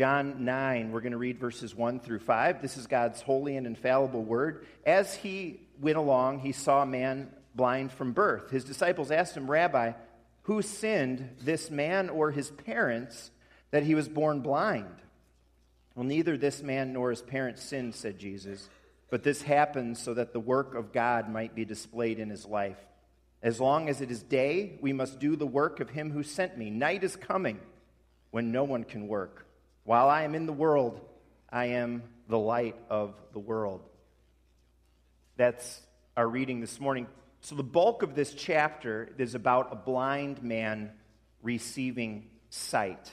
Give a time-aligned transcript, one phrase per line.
[0.00, 2.62] John 9, we're going to read verses 1 through 5.
[2.62, 4.64] This is God's holy and infallible word.
[4.86, 8.48] As he went along, he saw a man blind from birth.
[8.50, 9.92] His disciples asked him, Rabbi,
[10.44, 13.30] who sinned, this man or his parents,
[13.72, 15.02] that he was born blind?
[15.94, 18.70] Well, neither this man nor his parents sinned, said Jesus,
[19.10, 22.80] but this happened so that the work of God might be displayed in his life.
[23.42, 26.56] As long as it is day, we must do the work of him who sent
[26.56, 26.70] me.
[26.70, 27.60] Night is coming
[28.30, 29.46] when no one can work.
[29.84, 31.00] While I am in the world,
[31.50, 33.82] I am the light of the world.
[35.36, 35.80] That's
[36.16, 37.06] our reading this morning.
[37.40, 40.92] So, the bulk of this chapter is about a blind man
[41.42, 43.10] receiving sight.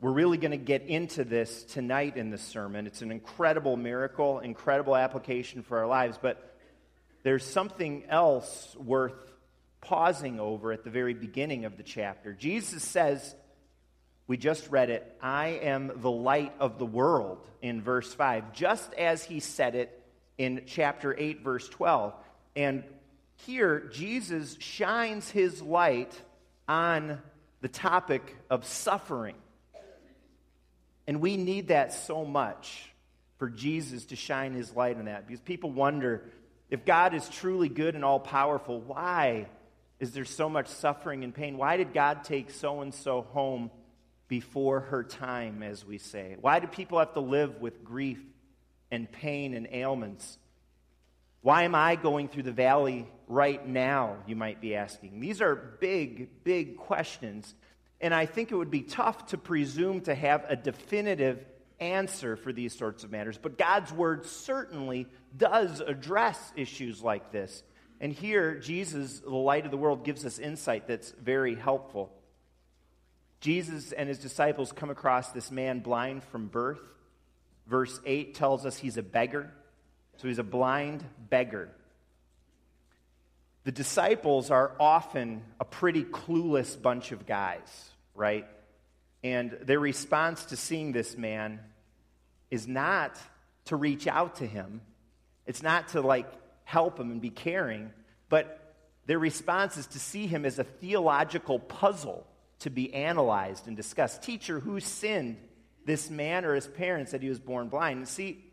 [0.00, 2.86] We're really going to get into this tonight in the sermon.
[2.86, 6.56] It's an incredible miracle, incredible application for our lives, but
[7.24, 9.14] there's something else worth
[9.80, 12.32] pausing over at the very beginning of the chapter.
[12.32, 13.34] Jesus says,
[14.26, 18.92] we just read it, I am the light of the world in verse 5, just
[18.94, 20.02] as he said it
[20.38, 22.14] in chapter 8, verse 12.
[22.56, 22.84] And
[23.36, 26.18] here, Jesus shines his light
[26.68, 27.20] on
[27.60, 29.36] the topic of suffering.
[31.06, 32.90] And we need that so much
[33.38, 36.24] for Jesus to shine his light on that because people wonder
[36.70, 39.48] if God is truly good and all powerful, why
[40.00, 41.58] is there so much suffering and pain?
[41.58, 43.70] Why did God take so and so home
[44.28, 46.36] before her time, as we say?
[46.40, 48.20] Why do people have to live with grief
[48.90, 50.38] and pain and ailments?
[51.42, 55.20] Why am I going through the valley right now, you might be asking?
[55.20, 57.54] These are big, big questions.
[58.00, 61.44] And I think it would be tough to presume to have a definitive
[61.80, 63.38] answer for these sorts of matters.
[63.38, 67.62] But God's word certainly does address issues like this.
[68.00, 72.10] And here, Jesus, the light of the world, gives us insight that's very helpful.
[73.44, 76.80] Jesus and his disciples come across this man blind from birth.
[77.66, 79.52] Verse 8 tells us he's a beggar.
[80.16, 81.68] So he's a blind beggar.
[83.64, 88.46] The disciples are often a pretty clueless bunch of guys, right?
[89.22, 91.60] And their response to seeing this man
[92.50, 93.18] is not
[93.66, 94.80] to reach out to him,
[95.44, 96.32] it's not to like
[96.64, 97.90] help him and be caring,
[98.30, 98.74] but
[99.04, 102.26] their response is to see him as a theological puzzle
[102.60, 104.22] to be analyzed and discussed.
[104.22, 105.36] Teacher, who sinned,
[105.84, 107.98] this man or his parents, that he was born blind?
[107.98, 108.44] And see,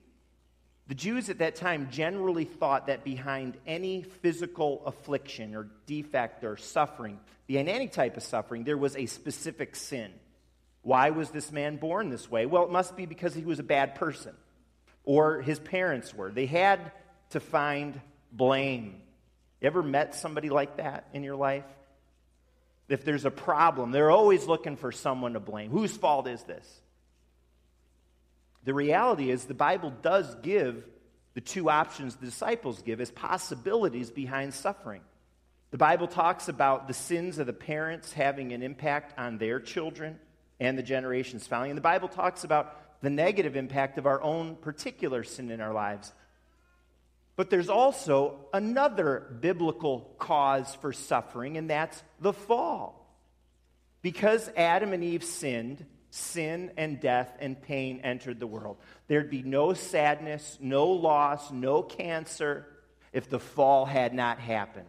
[0.88, 6.58] the Jews at that time generally thought that behind any physical affliction or defect or
[6.58, 10.12] suffering, behind any type of suffering, there was a specific sin.
[10.82, 12.46] Why was this man born this way?
[12.46, 14.34] Well, it must be because he was a bad person,
[15.04, 16.32] or his parents were.
[16.32, 16.92] They had
[17.30, 18.02] to find
[18.32, 19.02] blame.
[19.62, 21.64] You ever met somebody like that in your life?
[22.92, 25.72] If there's a problem, they're always looking for someone to blame.
[25.72, 26.82] Whose fault is this?
[28.64, 30.84] The reality is, the Bible does give
[31.34, 35.02] the two options the disciples give as possibilities behind suffering.
[35.72, 40.20] The Bible talks about the sins of the parents having an impact on their children
[40.60, 41.72] and the generations following.
[41.72, 45.74] And the Bible talks about the negative impact of our own particular sin in our
[45.74, 46.12] lives.
[47.36, 52.98] But there's also another biblical cause for suffering, and that's the fall.
[54.02, 58.78] Because Adam and Eve sinned, sin and death and pain entered the world.
[59.08, 62.68] There'd be no sadness, no loss, no cancer
[63.14, 64.88] if the fall had not happened.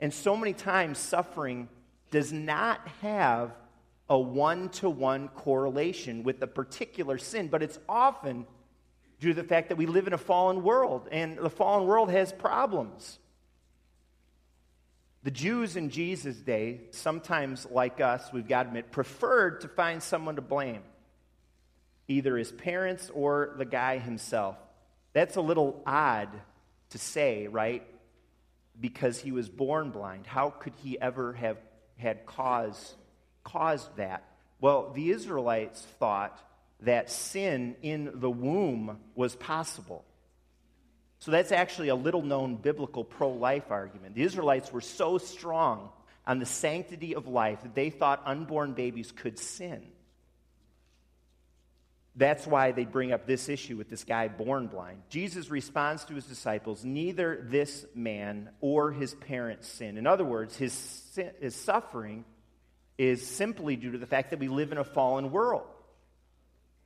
[0.00, 1.68] And so many times, suffering
[2.10, 3.52] does not have
[4.08, 8.46] a one to one correlation with a particular sin, but it's often
[9.20, 12.10] due to the fact that we live in a fallen world, and the fallen world
[12.10, 13.18] has problems.
[15.24, 20.02] The Jews in Jesus' day, sometimes like us, we've got to admit, preferred to find
[20.02, 20.82] someone to blame,
[22.06, 24.56] either his parents or the guy himself.
[25.12, 26.28] That's a little odd
[26.90, 27.84] to say, right?
[28.80, 30.26] Because he was born blind.
[30.26, 31.58] How could he ever have
[31.96, 32.94] had cause,
[33.42, 34.22] caused that?
[34.60, 36.40] Well, the Israelites thought
[36.80, 40.04] that sin in the womb was possible.
[41.20, 44.14] So that's actually a little known biblical pro life argument.
[44.14, 45.90] The Israelites were so strong
[46.26, 49.82] on the sanctity of life that they thought unborn babies could sin.
[52.14, 55.02] That's why they bring up this issue with this guy born blind.
[55.08, 59.96] Jesus responds to his disciples neither this man or his parents sin.
[59.96, 62.24] In other words, his, sin, his suffering
[62.98, 65.66] is simply due to the fact that we live in a fallen world.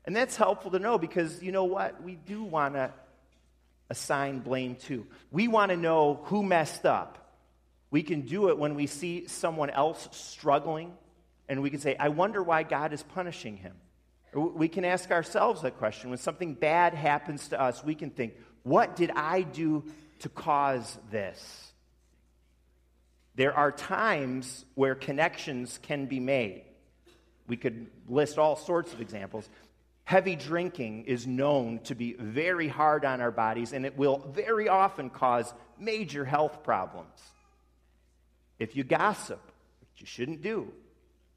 [0.04, 2.02] And that's helpful to know because you know what?
[2.02, 2.92] We do want to
[3.88, 5.06] assign blame to.
[5.30, 7.18] We want to know who messed up.
[7.90, 10.94] We can do it when we see someone else struggling,
[11.48, 13.74] and we can say, I wonder why God is punishing him.
[14.34, 16.08] We can ask ourselves that question.
[16.08, 18.32] When something bad happens to us, we can think,
[18.62, 19.84] what did I do
[20.20, 21.72] to cause this?
[23.34, 26.64] There are times where connections can be made.
[27.46, 29.50] We could list all sorts of examples.
[30.04, 34.68] Heavy drinking is known to be very hard on our bodies, and it will very
[34.68, 37.18] often cause major health problems.
[38.58, 39.40] If you gossip,
[39.80, 40.72] which you shouldn't do,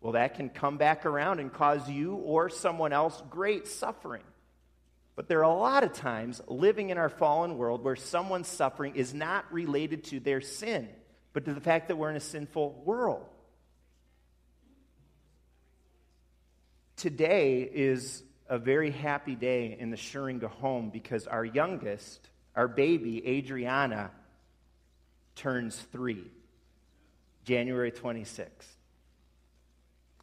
[0.02, 4.24] well, that can come back around and cause you or someone else great suffering.
[5.16, 8.96] But there are a lot of times living in our fallen world where someone's suffering
[8.96, 10.90] is not related to their sin,
[11.34, 13.26] but to the fact that we're in a sinful world.
[16.98, 23.28] Today is a very happy day in the Scheringa home because our youngest, our baby,
[23.28, 24.12] Adriana,
[25.36, 26.24] turns three,
[27.44, 28.48] January 26th.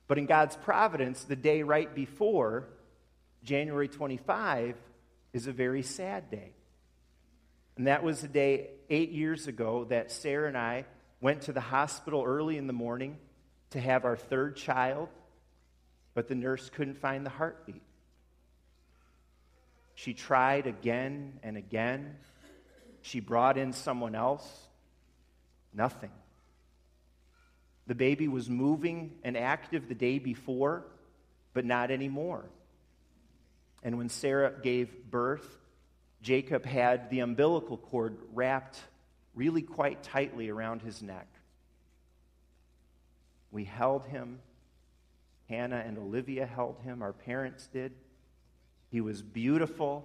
[0.07, 2.69] But in God's providence, the day right before,
[3.43, 4.77] January 25,
[5.33, 6.53] is a very sad day.
[7.77, 10.85] And that was the day eight years ago that Sarah and I
[11.21, 13.17] went to the hospital early in the morning
[13.71, 15.09] to have our third child,
[16.15, 17.83] but the nurse couldn't find the heartbeat.
[19.94, 22.17] She tried again and again.
[23.03, 24.47] She brought in someone else.
[25.75, 26.11] Nothing.
[27.87, 30.85] The baby was moving and active the day before,
[31.53, 32.44] but not anymore.
[33.83, 35.47] And when Sarah gave birth,
[36.23, 38.79] Jacob had the umbilical cord wrapped
[39.35, 41.27] really quite tightly around his neck.
[43.50, 44.38] We held him.
[45.49, 47.03] Hannah and Olivia held him.
[47.03, 47.93] Our parents did.
[48.93, 50.05] He was beautiful.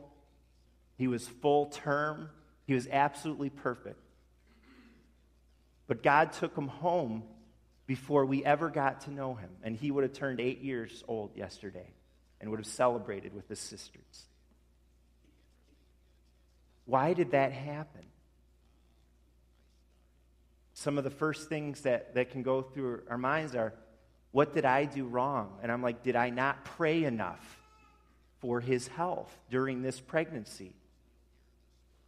[0.97, 2.29] He was full term.
[2.65, 3.99] He was absolutely perfect.
[5.87, 7.23] But God took him home
[7.85, 9.49] before we ever got to know him.
[9.61, 11.91] And he would have turned eight years old yesterday
[12.39, 14.25] and would have celebrated with his sisters.
[16.85, 18.05] Why did that happen?
[20.73, 23.73] Some of the first things that, that can go through our minds are,
[24.31, 25.57] what did I do wrong?
[25.61, 27.56] And I'm like, did I not pray enough?
[28.39, 30.73] For his health during this pregnancy?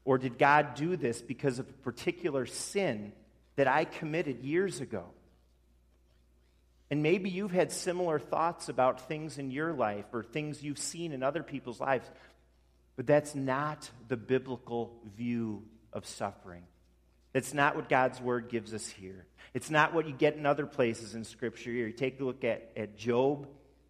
[0.06, 3.12] Or did God do this because of a particular sin
[3.56, 5.06] that I committed years ago?
[6.92, 11.12] And maybe you've had similar thoughts about things in your life or things you've seen
[11.12, 12.10] in other people's lives,
[12.96, 16.64] but that's not the biblical view of suffering.
[17.34, 19.28] That's not what God's word gives us here.
[19.54, 21.72] It's not what you get in other places in Scripture.
[21.72, 23.48] Here, you take a look at, at Job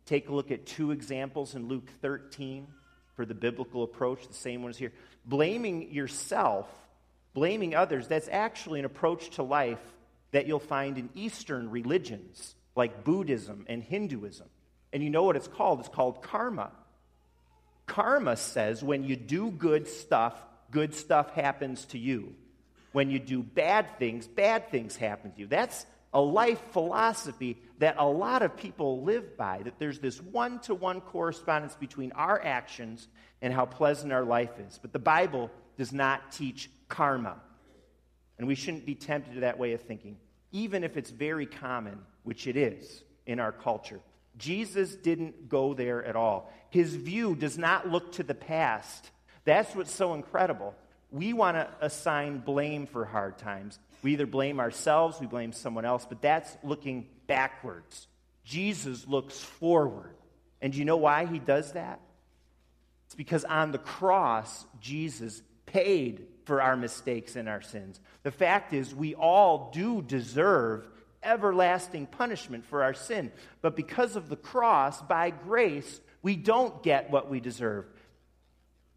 [0.10, 2.68] take a look at two examples in Luke 13
[3.16, 4.28] for the biblical approach.
[4.28, 4.92] The same ones here.
[5.24, 6.68] Blaming yourself,
[7.36, 9.80] blaming others, that's actually an approach to life
[10.32, 14.48] that you'll find in Eastern religions like Buddhism and Hinduism.
[14.92, 15.80] And you know what it's called?
[15.80, 16.72] It's called karma.
[17.86, 20.34] Karma says when you do good stuff,
[20.72, 22.34] good stuff happens to you.
[22.94, 25.48] When you do bad things, bad things happen to you.
[25.48, 30.60] That's a life philosophy that a lot of people live by, that there's this one
[30.60, 33.08] to one correspondence between our actions
[33.42, 34.78] and how pleasant our life is.
[34.82, 37.38] But the Bible does not teach karma.
[38.38, 40.18] And we shouldn't be tempted to that way of thinking,
[40.52, 44.02] even if it's very common, which it is in our culture.
[44.38, 46.52] Jesus didn't go there at all.
[46.70, 49.10] His view does not look to the past.
[49.46, 50.76] That's what's so incredible.
[51.12, 53.80] We want to assign blame for hard times.
[54.04, 58.08] We either blame ourselves, we blame someone else, but that's looking backwards.
[58.44, 60.16] Jesus looks forward.
[60.62, 62.02] And you know why he does that?
[63.06, 68.02] It's because on the cross, Jesus paid for our mistakes and our sins.
[68.24, 70.90] The fact is, we all do deserve
[71.22, 73.32] everlasting punishment for our sin.
[73.62, 77.86] But because of the cross, by grace, we don't get what we deserve.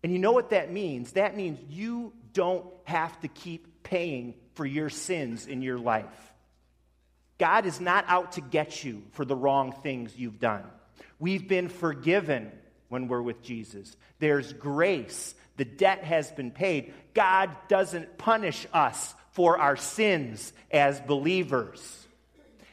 [0.03, 1.13] And you know what that means?
[1.13, 6.33] That means you don't have to keep paying for your sins in your life.
[7.43, 10.63] God is not out to get you for the wrong things you've done.
[11.19, 12.53] We've been forgiven
[12.89, 13.97] when we're with Jesus.
[14.21, 15.35] There's grace.
[15.57, 16.95] The debt has been paid.
[17.15, 22.07] God doesn't punish us for our sins as believers.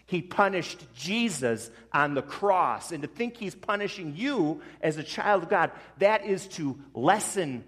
[0.05, 2.91] He punished Jesus on the cross.
[2.91, 7.63] And to think he's punishing you as a child of God, that is to lessen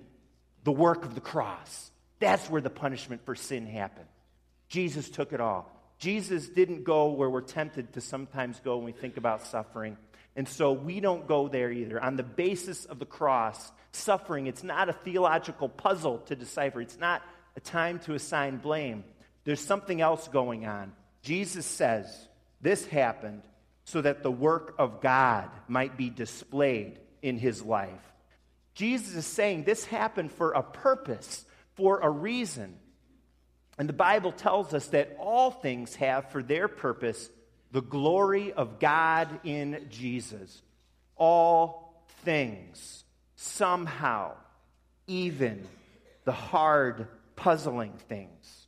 [0.63, 1.89] the work of the cross.
[2.20, 4.05] That's where the punishment for sin happened.
[4.67, 5.81] Jesus took it all.
[6.01, 9.98] Jesus didn't go where we're tempted to sometimes go when we think about suffering.
[10.36, 12.01] And so we don't go there either.
[12.03, 16.98] On the basis of the cross, suffering, it's not a theological puzzle to decipher, it's
[16.98, 17.22] not
[17.55, 19.03] a time to assign blame.
[19.43, 20.91] There's something else going on.
[21.22, 22.27] Jesus says
[22.62, 23.43] this happened
[23.84, 28.12] so that the work of God might be displayed in his life.
[28.74, 32.75] Jesus is saying this happened for a purpose, for a reason.
[33.82, 37.32] And the Bible tells us that all things have for their purpose
[37.72, 40.62] the glory of God in Jesus.
[41.16, 43.04] All things,
[43.38, 44.34] somehow,
[45.08, 45.68] even
[46.26, 48.68] the hard, puzzling things.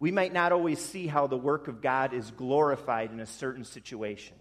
[0.00, 3.62] We might not always see how the work of God is glorified in a certain
[3.62, 4.34] situation,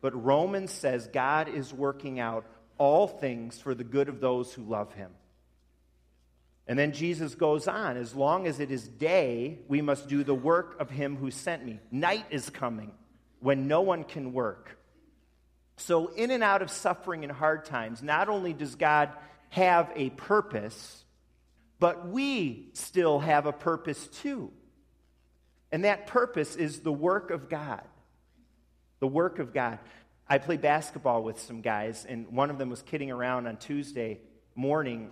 [0.00, 2.46] but Romans says God is working out
[2.78, 5.10] all things for the good of those who love him.
[6.66, 10.34] And then Jesus goes on, as long as it is day, we must do the
[10.34, 11.78] work of him who sent me.
[11.90, 12.92] Night is coming
[13.40, 14.78] when no one can work.
[15.76, 19.10] So, in and out of suffering and hard times, not only does God
[19.50, 21.04] have a purpose,
[21.78, 24.50] but we still have a purpose too.
[25.70, 27.82] And that purpose is the work of God.
[29.00, 29.80] The work of God.
[30.26, 34.20] I played basketball with some guys, and one of them was kidding around on Tuesday
[34.54, 35.10] morning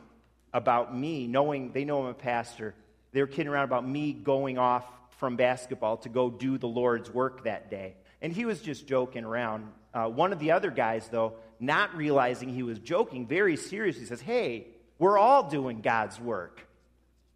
[0.52, 2.74] about me, knowing they know I'm a pastor.
[3.12, 4.84] They were kidding around about me going off
[5.18, 7.94] from basketball to go do the Lord's work that day.
[8.20, 9.68] And he was just joking around.
[9.94, 14.20] Uh, one of the other guys, though, not realizing he was joking, very seriously says,
[14.20, 14.66] Hey,
[14.98, 16.66] we're all doing God's work.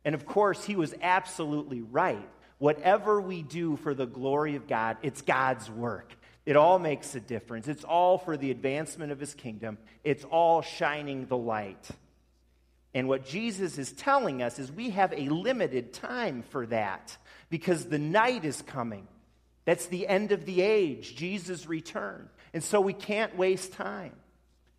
[0.05, 2.29] And of course, he was absolutely right.
[2.59, 6.17] Whatever we do for the glory of God, it's God's work.
[6.47, 7.67] It all makes a difference.
[7.67, 11.89] It's all for the advancement of his kingdom, it's all shining the light.
[12.97, 17.15] And what Jesus is telling us is we have a limited time for that
[17.51, 19.07] because the night is coming.
[19.67, 22.31] That's the end of the age, Jesus' return.
[22.55, 24.15] And so we can't waste time.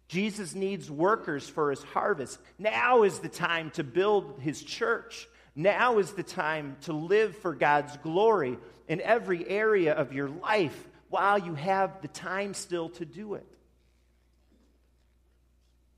[0.07, 2.39] Jesus needs workers for his harvest.
[2.57, 5.29] Now is the time to build his church.
[5.55, 8.57] Now is the time to live for God's glory
[8.87, 13.45] in every area of your life while you have the time still to do it.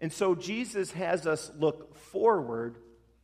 [0.01, 2.77] And so Jesus has us look forward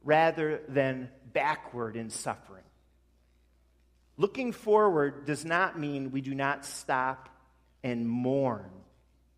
[0.04, 2.64] rather than backward in suffering.
[4.18, 7.30] Looking forward does not mean we do not stop
[7.84, 8.70] and mourn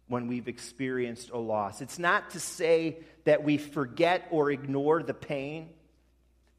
[0.07, 1.81] when we've experienced a loss.
[1.81, 5.69] It's not to say that we forget or ignore the pain.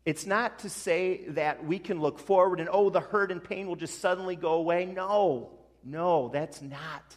[0.05, 3.67] It's not to say that we can look forward and, oh, the hurt and pain
[3.69, 4.87] will just suddenly go away.
[4.87, 5.51] No.
[5.85, 7.17] No, that's not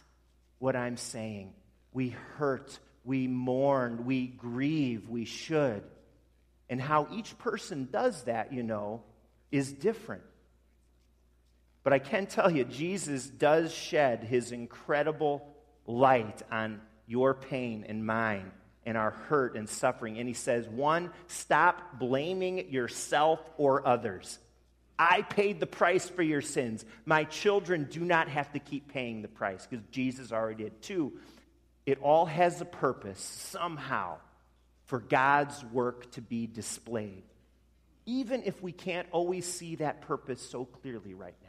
[0.58, 1.52] what I'm saying.
[1.92, 5.82] We hurt, we mourn, we grieve, we should.
[6.68, 9.02] And how each person does that, you know,
[9.50, 10.22] is different.
[11.82, 15.46] But I can tell you, Jesus does shed his incredible
[15.86, 18.52] light on your pain and mine
[18.86, 20.18] and our hurt and suffering.
[20.18, 24.38] And he says, one, stop blaming yourself or others.
[24.98, 26.84] I paid the price for your sins.
[27.04, 30.82] My children do not have to keep paying the price because Jesus already did.
[30.82, 31.12] Two,
[31.86, 34.16] it all has a purpose somehow
[34.84, 37.24] for God's work to be displayed,
[38.06, 41.48] even if we can't always see that purpose so clearly right now.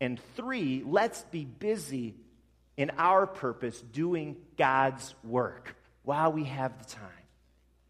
[0.00, 2.14] And three, let's be busy
[2.76, 7.08] in our purpose doing God's work while we have the time.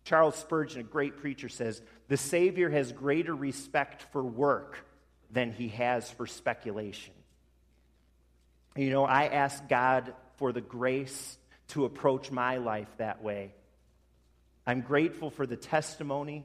[0.04, 4.84] Charles Spurgeon, a great preacher, says the Savior has greater respect for work
[5.30, 7.14] than he has for speculation.
[8.76, 13.54] You know, I ask God for the grace to approach my life that way.
[14.66, 16.44] I'm grateful for the testimony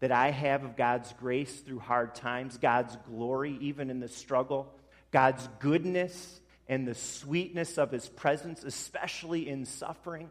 [0.00, 4.72] that I have of God's grace through hard times, God's glory even in the struggle,
[5.10, 10.30] God's goodness and the sweetness of his presence, especially in suffering.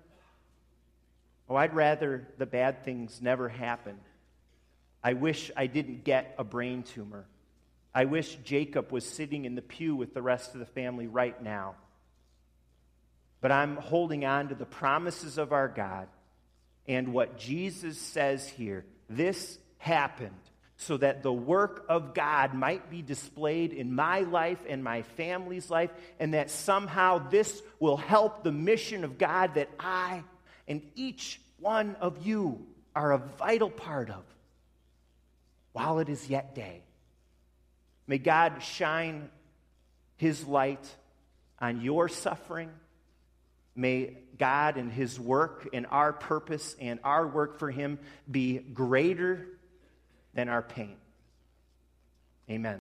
[1.50, 3.98] Oh, I'd rather the bad things never happen.
[5.04, 7.25] I wish I didn't get a brain tumor.
[7.94, 11.42] I wish Jacob was sitting in the pew with the rest of the family right
[11.42, 11.75] now.
[13.41, 16.08] But I'm holding on to the promises of our God
[16.88, 18.86] and what Jesus says here.
[19.10, 20.34] This happened
[20.77, 25.72] so that the work of God might be displayed in my life and my family's
[25.72, 25.89] life,
[26.20, 30.24] and that somehow this will help the mission of God that I
[30.67, 32.65] and each one of you
[32.96, 34.24] are a vital part of
[35.72, 36.82] while it is yet day.
[38.06, 39.29] May God shine
[40.17, 40.86] his light
[41.60, 42.70] on your suffering.
[43.77, 49.48] May God and his work and our purpose and our work for him be greater
[50.34, 50.98] than our pain.
[52.50, 52.75] Amen.